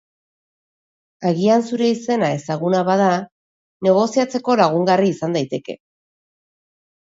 [1.31, 3.11] Agian zure izena ezaguna bada,
[3.91, 5.81] negoziatzeko lagungarri izan daiteke.